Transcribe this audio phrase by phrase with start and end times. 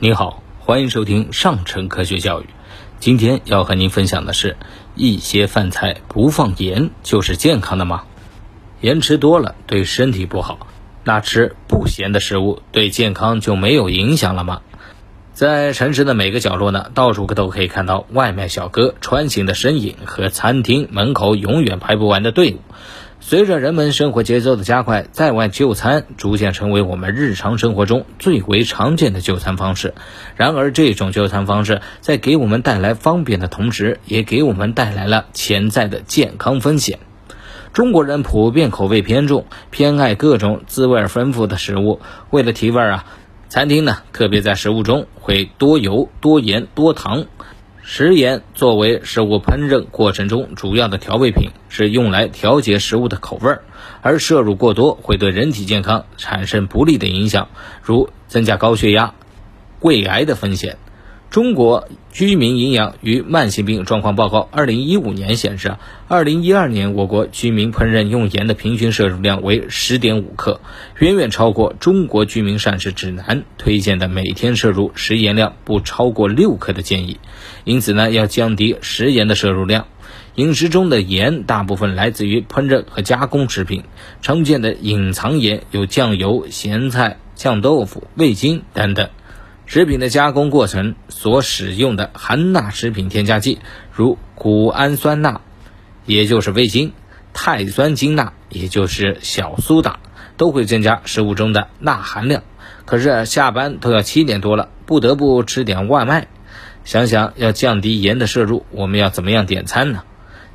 [0.00, 2.46] 您好，欢迎收听上乘科学教育。
[3.00, 4.56] 今天要和您分享的是，
[4.94, 8.04] 一些饭菜不放盐就是健康的吗？
[8.80, 10.68] 盐吃多了对身体不好，
[11.02, 14.60] 那吃不咸的食物对健康就没有影响了吗？
[15.32, 22.60] 在城市的每个角落呢，到处都可以看到外卖小哥穿行的身影和餐厅门口永远排不完的队伍。
[23.20, 29.92] 随着人们生活节奏的加快，在外就餐逐渐成为我们日常生活中最为常见的就餐方式。
[30.36, 37.00] 然而，这种就餐方式在给我们带来方便的同时，也给我们带来了潜在的健康风险。
[37.72, 42.00] 中国人普遍口味偏重，偏爱各种滋味丰富的食物。
[42.30, 43.04] 为了提味儿啊，
[43.48, 47.26] 餐厅呢特别在食物中会多油、多盐、多糖。
[47.90, 53.62] 食盐作为食物烹饪过程中主要的调味品，是用来调节食物的口味儿，
[54.02, 57.48] 而摄入过多会对人体健康产生不利的影响，
[57.82, 59.14] 如增加高血压、
[59.80, 60.76] 胃癌的风险。
[61.30, 65.76] 中国居民营养与慢性病状况报告二零一五年显示，
[66.08, 70.62] 二零一二年我国居民烹饪用盐的平均摄入量为十点五克，
[70.98, 77.18] 远远超过中国居民膳食指南推荐的每天摄入食盐量不超过六克的建议。
[77.64, 79.86] 因此呢，要降低食盐的摄入量。
[80.34, 83.84] 饮食中的盐大部分来自于烹饪和加工食品，
[84.22, 89.10] 常见的隐藏盐有酱油、咸菜、酱豆腐、味精等等。
[89.68, 93.58] 食品的加工过程所使用的含钠食品添加剂，
[93.92, 95.42] 如谷氨酸钠，
[96.06, 96.92] 也就是味精；
[97.34, 100.00] 碳酸氢钠，也就是小苏打，
[100.38, 102.44] 都会增加食物中的钠含量。
[102.86, 106.28] 可是下班都要七点多了，不得不吃点外卖。
[106.86, 110.02] 想想要降低盐的摄入，我们要怎么样点餐呢？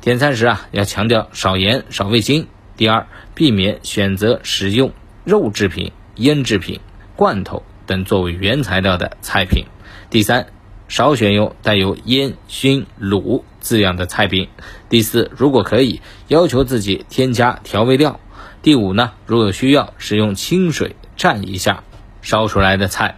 [0.00, 2.46] 点餐时啊，要强调少盐少味精。
[2.76, 4.92] 第二，避免选择使用
[5.24, 6.78] 肉制品、腌制品、
[7.16, 7.64] 罐头。
[7.90, 9.66] 等作为原材料的菜品。
[10.10, 10.46] 第三，
[10.86, 14.46] 少选用带有烟熏卤字样的菜品。
[14.88, 18.20] 第四，如果可以，要求自己添加调味料。
[18.62, 21.82] 第五呢，如有需要，使用清水蘸一下
[22.22, 23.16] 烧出来的菜。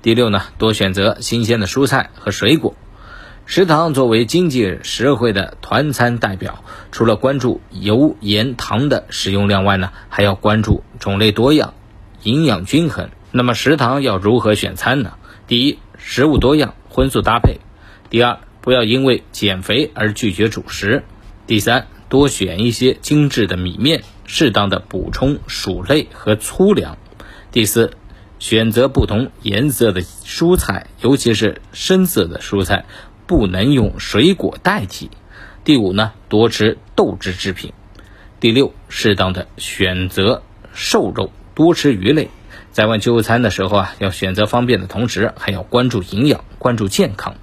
[0.00, 2.74] 第六呢，多选择新鲜的蔬菜和水果。
[3.44, 11.74] 食堂作为经济实惠的团餐代表，除了关注油盐糖的使用量外呢，还要关注种类多样、
[12.22, 13.10] 营养均衡。
[13.30, 15.14] 那么食堂要如何选餐呢？
[15.46, 17.58] 第一，食物多样，荤素搭配；
[18.08, 21.02] 第二，不要因为减肥而拒绝主食；
[21.46, 26.96] 第三，多选一些精致的米面，适当的补充薯类和粗粮；
[27.52, 27.92] 第四，
[28.38, 32.86] 选择不同颜色的蔬菜，尤其是深色的蔬菜，
[33.26, 35.10] 不能用水果代替；
[35.64, 37.72] 第五呢，多吃豆制制品；
[38.40, 42.30] 第六，适当的选择瘦肉，多吃鱼类。
[42.78, 47.34] 在外就餐的时候啊，要选择方便的同时，还要关注营养、关注健康。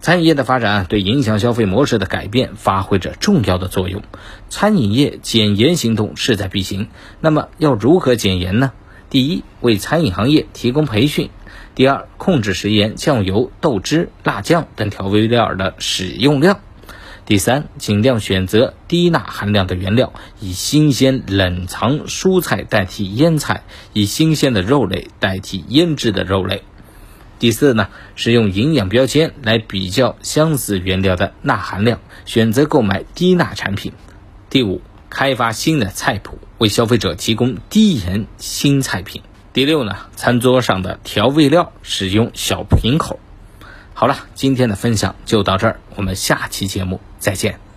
[0.00, 4.04] 餐饮业的发展对影响消费模式的改变发挥着重要的作用。
[4.48, 6.90] 餐饮业减盐行动势在必行。
[7.20, 8.70] 那么要如何减盐呢？
[9.10, 11.26] 第一，为餐饮行业提供培训；
[11.74, 16.60] 第二，控制食盐、酱油、豆汁、辣酱等调味料的使用量。
[17.28, 26.62] 第三，尽量选择低钠含量的原料，以新鲜冷藏蔬菜代替腌菜，以新鲜的肉类代替腌制的肉类。
[27.38, 33.92] 第四呢，使用营养标签来比较相似原料的钠含量，选择购买低钠产品。
[34.48, 39.20] 第五，开发新的菜谱，为消费者提供低盐新菜品。
[39.52, 43.20] 第六呢，餐桌上的调味料使用小瓶口。
[43.92, 47.67] 好了，今天的分享就到这儿，我们下期节目再见。